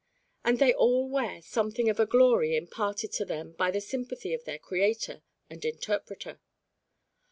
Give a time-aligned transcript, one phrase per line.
[0.43, 4.45] And they all wear something of a glory imparted to them by the sympathy of
[4.45, 6.39] their creator and interpreter.